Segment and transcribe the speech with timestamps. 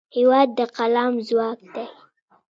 [0.15, 1.87] هېواد د قلم ځواک دی.